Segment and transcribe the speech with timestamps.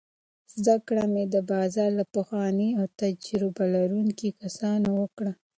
[0.63, 2.37] زده کړه مې د بازار له پخو
[2.79, 5.31] او تجربه لرونکو کسانو وکړه.